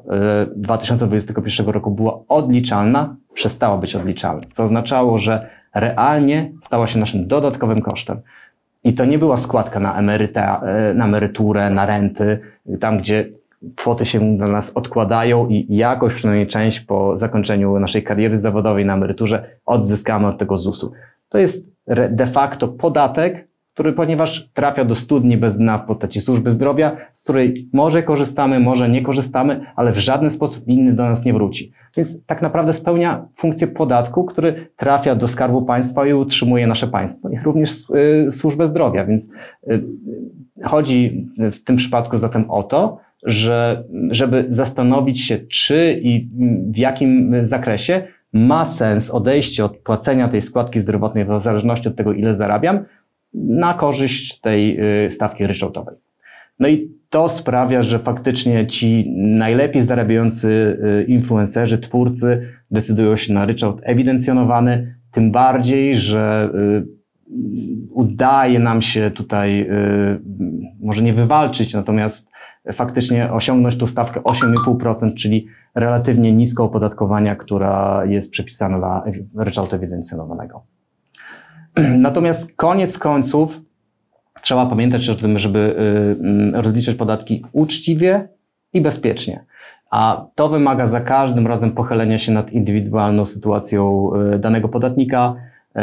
[0.57, 7.27] 2021 e, roku była odliczalna, przestała być odliczalna, co oznaczało, że realnie stała się naszym
[7.29, 8.21] dodatkowym kosztem.
[8.85, 12.39] I to nie była składka na, emeryta, e, na emeryturę, na renty,
[12.81, 13.29] tam gdzie
[13.77, 18.95] kwoty się dla nas odkładają i jakoś przynajmniej część po zakończeniu naszej kariery zawodowej na
[18.95, 20.93] emeryturze odzyskamy od tego ZUS-u.
[21.29, 21.73] To jest
[22.11, 27.23] de facto podatek, który ponieważ trafia do studni bez dna w postaci służby zdrowia, z
[27.23, 31.73] której może korzystamy, może nie korzystamy, ale w żaden sposób inny do nas nie wróci.
[31.97, 37.29] Więc tak naprawdę spełnia funkcję podatku, który trafia do skarbu państwa i utrzymuje nasze państwo,
[37.29, 37.71] i również
[38.27, 39.05] y, służbę zdrowia.
[39.05, 39.31] Więc
[39.71, 39.85] y,
[40.65, 46.29] chodzi w tym przypadku zatem o to, że żeby zastanowić się, czy i
[46.73, 52.13] w jakim zakresie ma sens odejście od płacenia tej składki zdrowotnej w zależności od tego,
[52.13, 52.85] ile zarabiam,
[53.37, 55.97] na korzyść tej y, stawki ryczałtowej.
[56.59, 60.49] No i to sprawia, że faktycznie ci najlepiej zarabiający
[61.01, 66.97] y, influencerzy, twórcy decydują się na ryczałt ewidencjonowany, tym bardziej, że y,
[67.91, 69.69] udaje nam się tutaj
[70.81, 72.31] może nie wywalczyć, natomiast
[72.73, 79.05] faktycznie osiągnąć tą stawkę 8,5%, czyli relatywnie nisko opodatkowania, która jest przypisana dla
[79.37, 80.63] ryczałtu ewidencjonowanego.
[81.99, 83.61] Natomiast koniec końców
[84.43, 85.77] trzeba pamiętać o tym, żeby
[86.55, 88.29] y, rozliczać podatki uczciwie
[88.73, 89.45] i bezpiecznie.
[89.91, 95.35] A to wymaga za każdym razem pochylenia się nad indywidualną sytuacją y, danego podatnika,
[95.77, 95.81] y,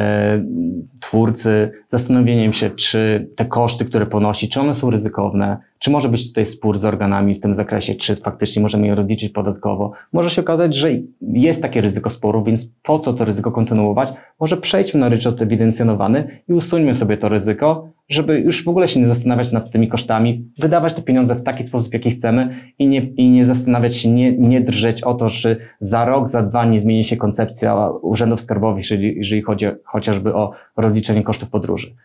[1.01, 6.27] twórcy, zastanowieniem się, czy te koszty, które ponosi, czy one są ryzykowne, czy może być
[6.27, 9.91] tutaj spór z organami w tym zakresie, czy faktycznie możemy je rozliczyć podatkowo.
[10.13, 10.89] Może się okazać, że
[11.21, 14.09] jest takie ryzyko sporu, więc po co to ryzyko kontynuować?
[14.39, 18.99] Może przejdźmy na ryczałt ewidencjonowany i usuńmy sobie to ryzyko, żeby już w ogóle się
[18.99, 23.01] nie zastanawiać nad tymi kosztami, wydawać te pieniądze w taki sposób, jaki chcemy i nie,
[23.01, 26.79] i nie zastanawiać się, nie, nie drżeć o to, czy za rok, za dwa nie
[26.79, 31.95] zmieni się koncepcja urzędów skarbowych, jeżeli, jeżeli chodzi chociażby o rozliczenie kosztów podróży.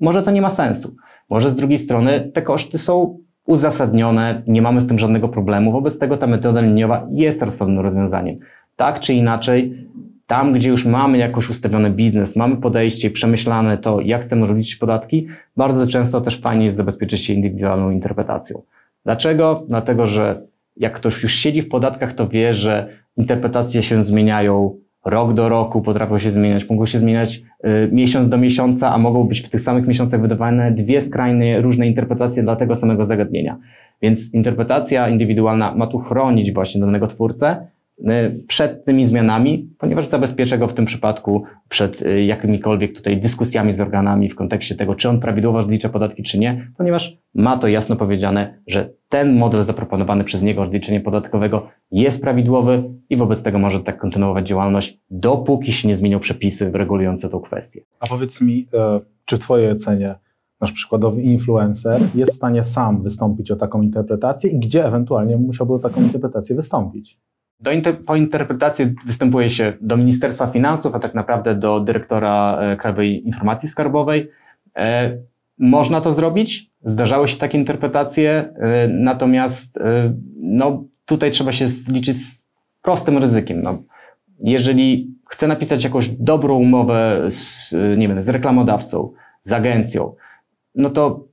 [0.00, 0.96] Może to nie ma sensu.
[1.30, 5.98] Może z drugiej strony te koszty są uzasadnione, nie mamy z tym żadnego problemu, wobec
[5.98, 8.36] tego ta metoda liniowa jest rozsądnym rozwiązaniem.
[8.76, 9.88] Tak czy inaczej,
[10.26, 15.26] tam, gdzie już mamy jakoś ustawiony biznes, mamy podejście, przemyślane to, jak chcemy rozliczyć podatki,
[15.56, 18.62] bardzo często też fajnie jest zabezpieczyć się indywidualną interpretacją.
[19.04, 19.64] Dlaczego?
[19.68, 20.42] Dlatego, że
[20.76, 25.82] jak ktoś już siedzi w podatkach, to wie, że interpretacje się zmieniają rok do roku,
[25.82, 29.60] potrafią się zmieniać, mogą się zmieniać y, miesiąc do miesiąca, a mogą być w tych
[29.60, 33.58] samych miesiącach wydawane dwie skrajne różne interpretacje dla tego samego zagadnienia.
[34.02, 37.66] Więc interpretacja indywidualna ma tu chronić właśnie danego twórcę,
[38.48, 43.80] przed tymi zmianami, ponieważ zabezpieczę go w tym przypadku przed y, jakimikolwiek tutaj dyskusjami z
[43.80, 47.96] organami w kontekście tego, czy on prawidłowo rozlicza podatki, czy nie, ponieważ ma to jasno
[47.96, 53.80] powiedziane, że ten model zaproponowany przez niego rozliczenia podatkowego jest prawidłowy i wobec tego może
[53.80, 57.80] tak kontynuować działalność, dopóki się nie zmienią przepisy regulujące tą kwestię.
[58.00, 60.14] A powiedz mi, e, czy w Twojej ocenie
[60.60, 65.74] nasz przykładowy influencer jest w stanie sam wystąpić o taką interpretację i gdzie ewentualnie musiałby
[65.74, 67.20] o taką interpretację wystąpić?
[67.60, 72.76] Do inter, po interpretacji występuje się do Ministerstwa Finansów, a tak naprawdę do dyrektora e,
[72.76, 74.30] Krajowej Informacji Skarbowej.
[74.76, 75.16] E,
[75.58, 79.78] można to zrobić, zdarzały się takie interpretacje, e, natomiast
[80.36, 82.48] no, tutaj trzeba się liczyć z
[82.82, 83.62] prostym ryzykiem.
[83.62, 83.82] No,
[84.40, 89.12] jeżeli chcę napisać jakąś dobrą umowę z, nie wiem, z reklamodawcą,
[89.44, 90.14] z agencją,
[90.74, 91.24] no to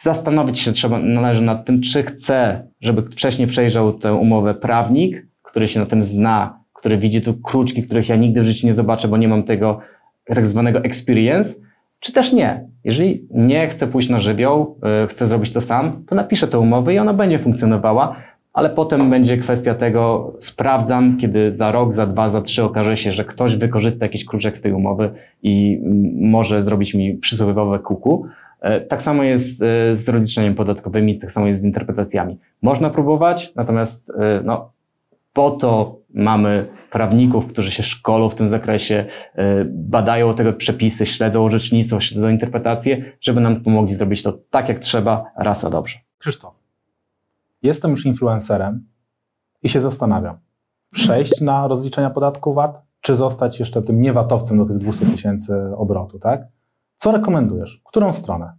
[0.00, 5.68] zastanowić się trzeba, należy nad tym, czy chcę, żeby wcześniej przejrzał tę umowę prawnik, który
[5.68, 9.08] się na tym zna, który widzi tu kruczki, których ja nigdy w życiu nie zobaczę,
[9.08, 9.80] bo nie mam tego
[10.24, 11.54] tak zwanego experience,
[12.00, 12.64] czy też nie.
[12.84, 16.94] Jeżeli nie chcę pójść na żywioł, yy, chcę zrobić to sam, to napiszę tę umowę
[16.94, 18.16] i ona będzie funkcjonowała,
[18.52, 23.12] ale potem będzie kwestia tego, sprawdzam, kiedy za rok, za dwa, za trzy okaże się,
[23.12, 25.10] że ktoś wykorzysta jakiś kruczek z tej umowy
[25.42, 25.80] i
[26.20, 28.26] może zrobić mi przysłowiowe kuku.
[28.60, 32.38] E, tak samo jest e, z rozliczeniem podatkowymi, tak samo jest z interpretacjami.
[32.62, 34.12] Można próbować, natomiast
[34.44, 34.73] no,
[35.34, 39.06] po to mamy prawników, którzy się szkolą w tym zakresie,
[39.38, 44.78] y, badają tego przepisy, śledzą orzecznictwo, śledzą interpretacje, żeby nam pomogli zrobić to tak, jak
[44.78, 45.98] trzeba, raz a dobrze.
[46.18, 46.54] Krzysztof,
[47.62, 48.86] jestem już influencerem
[49.62, 50.38] i się zastanawiam,
[50.92, 56.18] przejść na rozliczenia podatku VAT, czy zostać jeszcze tym niewatowcem do tych 200 tysięcy obrotu,
[56.18, 56.42] tak?
[56.96, 57.80] Co rekomendujesz?
[57.84, 58.52] Którą stronę?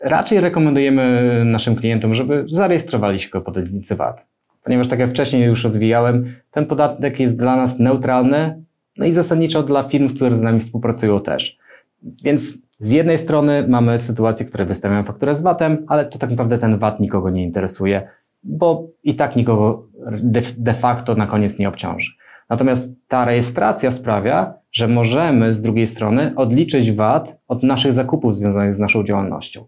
[0.00, 4.33] Raczej rekomendujemy naszym klientom, żeby zarejestrowali się jako podatnicy VAT
[4.64, 8.62] ponieważ tak jak wcześniej już rozwijałem, ten podatek jest dla nas neutralny,
[8.96, 11.58] no i zasadniczo dla firm, które z nami współpracują też.
[12.02, 16.30] Więc z jednej strony mamy sytuację, w której wystawiamy fakturę z VAT-em, ale to tak
[16.30, 18.08] naprawdę ten VAT nikogo nie interesuje,
[18.44, 19.86] bo i tak nikogo
[20.22, 22.12] de, de facto na koniec nie obciąży.
[22.50, 28.74] Natomiast ta rejestracja sprawia, że możemy z drugiej strony odliczyć VAT od naszych zakupów związanych
[28.74, 29.64] z naszą działalnością.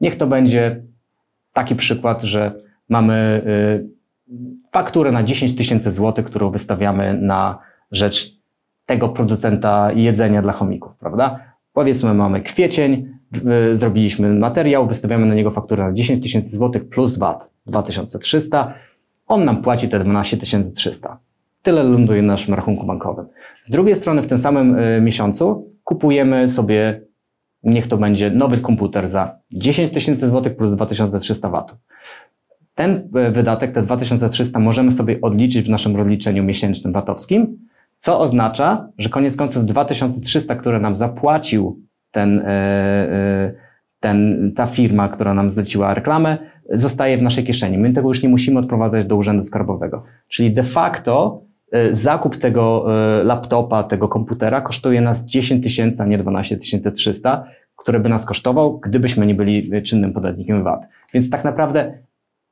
[0.00, 0.82] Niech to będzie
[1.52, 2.52] taki przykład, że
[2.88, 3.42] mamy
[3.82, 3.95] y,
[4.72, 7.58] fakturę na 10 tysięcy złotych, którą wystawiamy na
[7.92, 8.36] rzecz
[8.86, 11.40] tego producenta jedzenia dla chomików, prawda?
[11.72, 13.08] Powiedzmy, mamy kwiecień,
[13.72, 18.74] zrobiliśmy materiał, wystawiamy na niego fakturę na 10 tysięcy złotych plus VAT 2300.
[19.26, 20.36] On nam płaci te 12
[20.76, 21.18] 300.
[21.62, 23.26] Tyle ląduje na naszym rachunku bankowym.
[23.62, 27.00] Z drugiej strony, w tym samym y, miesiącu kupujemy sobie,
[27.62, 31.78] niech to będzie nowy komputer za 10 tysięcy złotych plus 2300 watów.
[32.76, 37.58] Ten e, wydatek, te 2300, możemy sobie odliczyć w naszym rozliczeniu miesięcznym VAT-owskim,
[37.98, 43.52] co oznacza, że koniec końców 2300, które nam zapłacił ten, e, e,
[44.00, 46.38] ten, ta firma, która nam zleciła reklamę,
[46.70, 47.78] zostaje w naszej kieszeni.
[47.78, 50.02] My tego już nie musimy odprowadzać do Urzędu Skarbowego.
[50.28, 51.42] Czyli de facto
[51.92, 52.86] zakup tego
[53.24, 56.58] laptopa, tego komputera kosztuje nas 10 tysięcy, a nie 12
[56.94, 57.44] 300,
[57.76, 60.88] który by nas kosztował, gdybyśmy nie byli czynnym podatnikiem VAT.
[61.14, 61.98] Więc tak naprawdę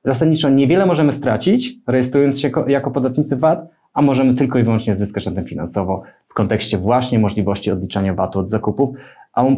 [0.05, 5.27] zasadniczo niewiele możemy stracić, rejestrując się jako, podatnicy VAT, a możemy tylko i wyłącznie zyskać
[5.27, 8.91] na tym finansowo w kontekście właśnie możliwości odliczania VAT-u od zakupów,
[9.33, 9.57] a on,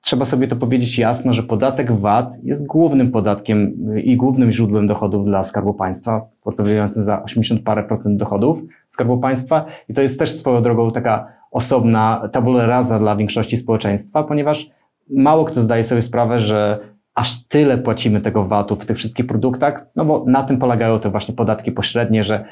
[0.00, 3.72] trzeba sobie to powiedzieć jasno, że podatek VAT jest głównym podatkiem
[4.04, 9.64] i głównym źródłem dochodów dla Skarbu Państwa, odpowiadającym za 80 parę procent dochodów Skarbu Państwa.
[9.88, 14.70] I to jest też swoją drogą taka osobna tabula rasa dla większości społeczeństwa, ponieważ
[15.10, 16.78] mało kto zdaje sobie sprawę, że
[17.14, 21.10] aż tyle płacimy tego VAT-u w tych wszystkich produktach, no bo na tym polegają te
[21.10, 22.44] właśnie podatki pośrednie, że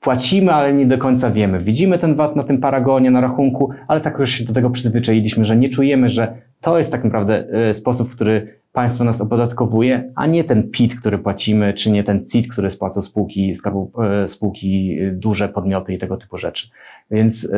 [0.00, 1.58] płacimy, ale nie do końca wiemy.
[1.58, 5.44] Widzimy ten VAT na tym paragonie, na rachunku, ale tak już się do tego przyzwyczailiśmy,
[5.44, 10.12] że nie czujemy, że to jest tak naprawdę e, sposób, w który państwo nas opodatkowuje,
[10.14, 14.28] a nie ten PIT, który płacimy, czy nie ten CIT, który spłacą spółki, skarbu, e,
[14.28, 16.68] spółki, e, duże podmioty i tego typu rzeczy.
[17.10, 17.52] Więc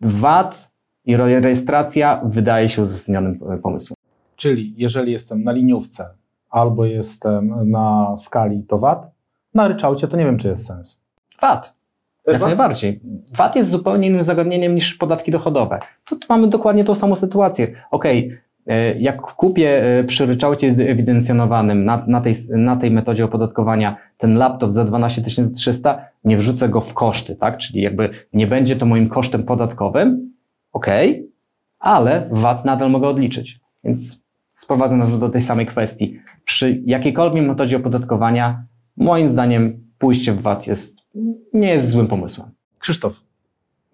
[0.00, 0.72] VAT
[1.04, 3.99] i rejestracja wydaje się uzasadnionym pomysłem.
[4.40, 6.08] Czyli jeżeli jestem na liniówce
[6.50, 9.10] albo jestem na skali, to VAT,
[9.54, 11.00] na ryczałcie to nie wiem, czy jest sens.
[11.40, 11.74] VAT.
[12.26, 13.00] Jak najbardziej.
[13.36, 15.78] VAT jest zupełnie innym zagadnieniem niż podatki dochodowe.
[16.04, 17.74] Tu mamy dokładnie tą samą sytuację.
[17.90, 23.96] Okej, okay, jak kupię e, przy ryczałcie ewidencjonowanym na, na, tej, na tej metodzie opodatkowania
[24.18, 25.22] ten laptop za 12
[25.54, 27.58] 300, nie wrzucę go w koszty, tak?
[27.58, 30.32] Czyli jakby nie będzie to moim kosztem podatkowym,
[30.72, 30.86] ok,
[31.78, 33.60] ale VAT nadal mogę odliczyć.
[33.84, 34.19] Więc
[34.60, 36.20] sprowadza nas do tej samej kwestii.
[36.44, 38.64] Przy jakiejkolwiek metodzie opodatkowania,
[38.96, 40.96] moim zdaniem, pójście w VAT jest
[41.52, 42.50] nie jest złym pomysłem.
[42.78, 43.20] Krzysztof,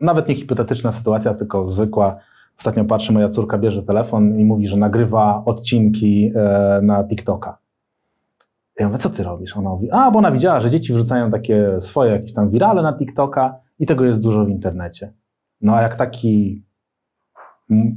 [0.01, 2.17] nawet nie hipotetyczna sytuacja, tylko zwykła.
[2.59, 7.59] Ostatnio patrzę, moja córka bierze telefon i mówi, że nagrywa odcinki e, na TikToka.
[8.79, 9.57] Ja mówię, co ty robisz?
[9.57, 12.93] Ona mówi, a bo ona widziała, że dzieci wrzucają takie swoje jakieś tam wirale na
[12.93, 15.13] TikToka i tego jest dużo w internecie.
[15.61, 16.65] No a jak taki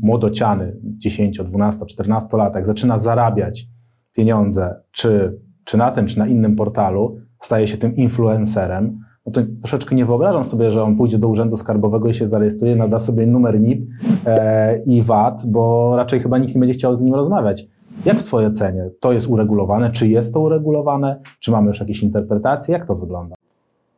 [0.01, 3.67] młodociany, 10, 12, 14 latek zaczyna zarabiać
[4.13, 9.41] pieniądze, czy, czy na tym, czy na innym portalu, staje się tym influencerem, no to
[9.61, 13.25] troszeczkę nie wyobrażam sobie, że on pójdzie do urzędu skarbowego i się zarejestruje, nada sobie
[13.25, 13.87] numer NIP
[14.25, 17.67] e, i VAT, bo raczej chyba nikt nie będzie chciał z nim rozmawiać.
[18.05, 19.91] Jak w Twojej ocenie to jest uregulowane?
[19.91, 21.19] Czy jest to uregulowane?
[21.39, 22.73] Czy mamy już jakieś interpretacje?
[22.73, 23.35] Jak to wygląda?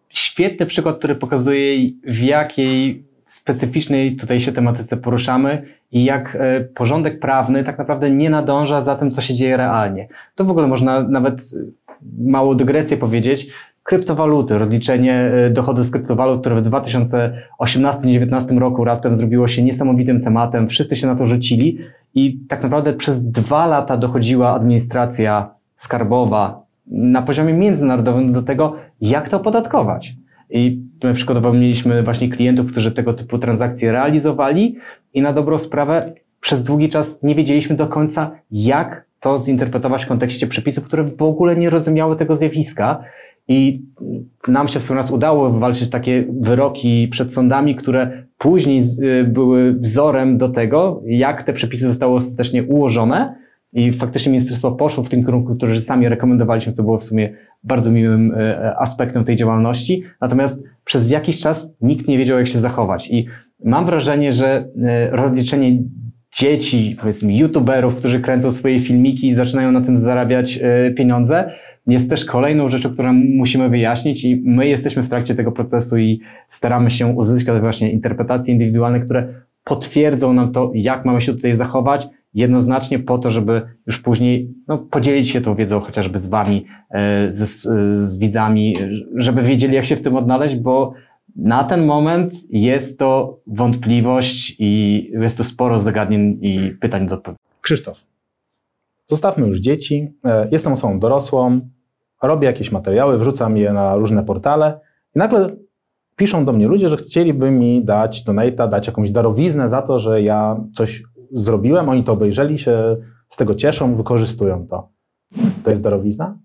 [0.10, 7.20] Świetny przykład, który pokazuje, w jakiej specyficznej tutaj się tematyce poruszamy i jak e, porządek
[7.20, 10.08] prawny tak naprawdę nie nadąża za tym, co się dzieje realnie.
[10.36, 11.42] To w ogóle można nawet
[12.20, 13.48] małą dygresję powiedzieć,
[13.84, 20.68] kryptowaluty, rozliczenie e, dochodu z kryptowalut, które w 2018-2019 roku raptem zrobiło się niesamowitym tematem,
[20.68, 21.78] wszyscy się na to rzucili
[22.16, 29.30] i tak naprawdę przez dwa lata dochodziła administracja skarbowa na poziomie międzynarodowym do tego, jak
[29.30, 30.16] to opodatkować.
[30.52, 34.76] I my przykładowo mieliśmy właśnie klientów, którzy tego typu transakcje realizowali
[35.14, 40.08] i na dobrą sprawę przez długi czas nie wiedzieliśmy do końca, jak to zinterpretować w
[40.08, 43.04] kontekście przepisów, które w ogóle nie rozumiały tego zjawiska.
[43.48, 43.82] I
[44.48, 48.84] nam się w sumie udało wywalczyć takie wyroki przed sądami, które później
[49.26, 53.41] były wzorem do tego, jak te przepisy zostały ostatecznie ułożone.
[53.74, 57.92] I faktycznie ministerstwo poszło w tym kierunku, który sami rekomendowaliśmy, co było w sumie bardzo
[57.92, 60.04] miłym y, aspektem tej działalności.
[60.22, 63.08] Natomiast przez jakiś czas nikt nie wiedział, jak się zachować.
[63.08, 63.26] I
[63.64, 64.66] mam wrażenie, że
[65.08, 65.80] y, rozliczenie
[66.38, 71.52] dzieci, powiedzmy, youtuberów, którzy kręcą swoje filmiki i zaczynają na tym zarabiać e, pieniądze,
[71.88, 76.22] jest też kolejną rzeczą, którą musimy wyjaśnić i my jesteśmy w trakcie tego procesu i
[76.50, 79.28] staramy się uzyskać właśnie interpretacje indywidualne, które
[79.64, 84.78] potwierdzą nam to, jak mamy się tutaj zachować, jednoznacznie po to, żeby już później no,
[84.78, 87.62] podzielić się tą wiedzą chociażby z Wami, e, z,
[88.06, 88.76] z widzami,
[89.16, 90.94] żeby wiedzieli, jak się w tym odnaleźć, bo
[91.36, 97.42] na ten moment jest to wątpliwość i jest to sporo zagadnień i pytań do odpowiedzi.
[97.62, 98.04] Krzysztof,
[99.08, 100.14] zostawmy już dzieci.
[100.26, 101.62] E, jestem osobą dorosłą,
[102.22, 104.80] robię jakieś materiały, wrzucam je na różne portale
[105.16, 105.56] i nagle
[106.16, 110.22] piszą do mnie ludzie, że chcieliby mi dać donate'a, dać jakąś darowiznę za to, że
[110.22, 112.98] ja coś zrobiłem, oni to obejrzeli, się
[113.30, 114.90] z tego cieszą, wykorzystują to.
[115.64, 116.38] To jest darowizna?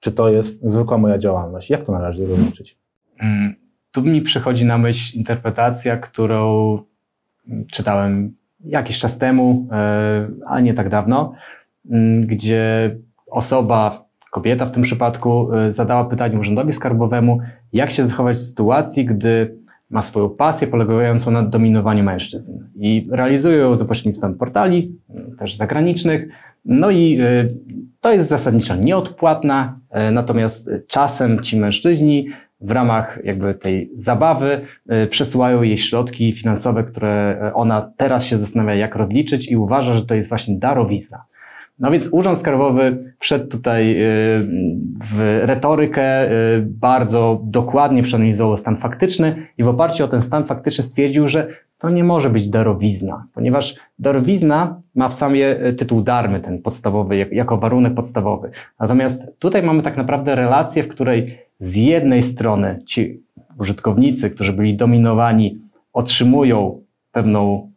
[0.00, 1.70] Czy to jest zwykła moja działalność?
[1.70, 2.78] Jak to należy rozliczyć?
[3.18, 3.54] Mm,
[3.92, 6.78] tu mi przychodzi na myśl interpretacja, którą
[7.72, 11.32] czytałem jakiś czas temu, e, ale nie tak dawno,
[12.20, 12.96] gdzie
[13.30, 17.38] osoba, kobieta w tym przypadku, e, zadała pytanie urzędowi skarbowemu,
[17.72, 19.58] jak się zachować w sytuacji, gdy
[19.90, 24.92] ma swoją pasję polegającą na dominowaniu mężczyzn i realizuje ją za pośrednictwem portali,
[25.38, 26.28] też zagranicznych.
[26.64, 27.48] No i e,
[28.00, 29.78] to jest zasadniczo nieodpłatna,
[30.12, 32.26] natomiast czasem ci mężczyźni
[32.60, 34.60] w ramach jakby tej zabawy
[35.04, 39.94] y, przesyłają jej środki finansowe, które y, ona teraz się zastanawia, jak rozliczyć i uważa,
[39.94, 41.24] że to jest właśnie darowizna.
[41.78, 43.96] No więc Urząd Skarbowy wszedł tutaj y,
[45.04, 46.30] w retorykę,
[46.62, 51.90] bardzo dokładnie przeanalizował stan faktyczny i w oparciu o ten stan faktyczny stwierdził, że to
[51.90, 57.94] nie może być darowizna, ponieważ darowizna ma w samie tytuł darmy, ten podstawowy, jako warunek
[57.94, 58.50] podstawowy.
[58.80, 63.22] Natomiast tutaj mamy tak naprawdę relację, w której z jednej strony ci
[63.58, 65.58] użytkownicy, którzy byli dominowani,
[65.92, 66.80] otrzymują
[67.12, 67.70] pewną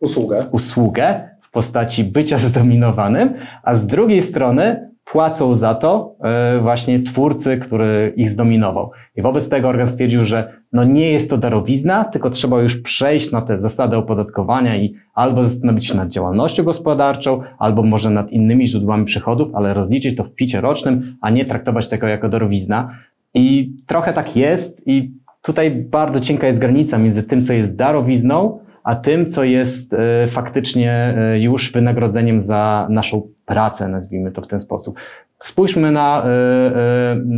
[0.00, 7.56] usługę, usługę postaci bycia zdominowanym, a z drugiej strony płacą za to e, właśnie twórcy,
[7.56, 8.90] który ich zdominował.
[9.16, 13.32] I wobec tego organ stwierdził, że no nie jest to darowizna, tylko trzeba już przejść
[13.32, 18.66] na te zasady opodatkowania i albo zastanowić się nad działalnością gospodarczą, albo może nad innymi
[18.66, 22.98] źródłami przychodów, ale rozliczyć to w picie rocznym, a nie traktować tego jako darowizna.
[23.34, 28.58] I trochę tak jest i tutaj bardzo cienka jest granica między tym, co jest darowizną,
[28.84, 34.46] a tym, co jest e, faktycznie e, już wynagrodzeniem za naszą pracę, nazwijmy to w
[34.46, 34.96] ten sposób.
[35.40, 36.24] Spójrzmy na,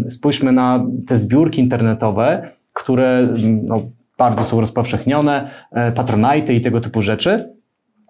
[0.06, 3.28] e, spójrzmy na te zbiórki internetowe, które
[3.68, 3.82] no,
[4.18, 5.50] bardzo są rozpowszechnione,
[5.94, 7.52] patronajty i tego typu rzeczy,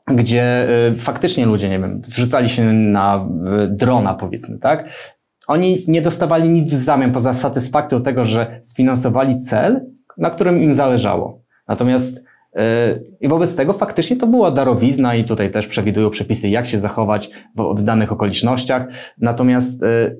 [0.07, 0.68] gdzie
[0.99, 3.28] faktycznie ludzie, nie wiem, zrzucali się na
[3.68, 4.85] drona, powiedzmy, tak?
[5.47, 9.87] Oni nie dostawali nic w zamian poza satysfakcją tego, że sfinansowali cel,
[10.18, 11.41] na którym im zależało.
[11.68, 12.24] Natomiast
[13.20, 17.30] i wobec tego faktycznie to była darowizna i tutaj też przewidują przepisy, jak się zachować
[17.76, 18.86] w danych okolicznościach.
[19.18, 20.14] Natomiast e,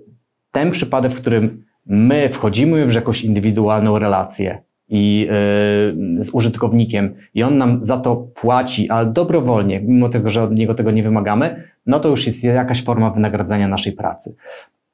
[0.53, 5.35] ten przypadek, w którym my wchodzimy w jakąś indywidualną relację i e,
[6.23, 10.75] z użytkownikiem i on nam za to płaci, ale dobrowolnie, mimo tego, że od niego
[10.75, 14.37] tego nie wymagamy, no to już jest jakaś forma wynagradzania naszej pracy.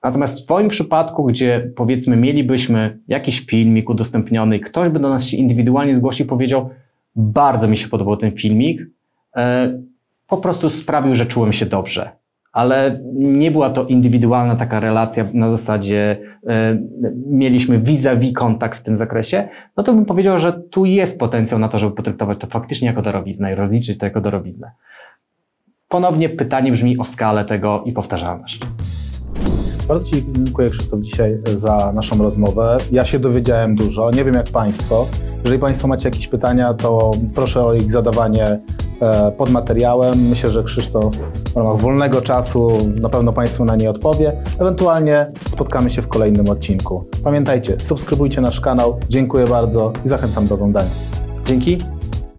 [0.04, 5.36] Natomiast w Twoim przypadku, gdzie powiedzmy mielibyśmy jakiś filmik udostępniony ktoś by do nas się
[5.36, 6.70] indywidualnie zgłosił i powiedział,
[7.16, 8.80] bardzo mi się podobał ten filmik.
[9.36, 9.72] E,
[10.28, 12.10] po prostu sprawił, że czułem się dobrze.
[12.52, 16.78] Ale nie była to indywidualna taka relacja na zasadzie e,
[17.26, 21.68] mieliśmy vis-a-vis kontakt w tym zakresie, no to bym powiedział, że tu jest potencjał na
[21.68, 24.70] to, żeby potraktować to faktycznie jako darowiznę i rozliczyć to jako darowiznę.
[25.88, 28.60] Ponownie pytanie brzmi o skalę tego i powtarzalność.
[29.90, 32.76] Bardzo Ci dziękuję Krzysztof dzisiaj za naszą rozmowę.
[32.92, 35.06] Ja się dowiedziałem dużo, nie wiem jak Państwo.
[35.44, 38.58] Jeżeli Państwo macie jakieś pytania, to proszę o ich zadawanie
[39.00, 40.28] e, pod materiałem.
[40.28, 41.14] Myślę, że Krzysztof
[41.52, 44.42] w ramach wolnego czasu na pewno Państwu na nie odpowie.
[44.58, 47.04] Ewentualnie spotkamy się w kolejnym odcinku.
[47.24, 49.00] Pamiętajcie, subskrybujcie nasz kanał.
[49.08, 50.90] Dziękuję bardzo i zachęcam do oglądania.
[51.44, 51.78] Dzięki.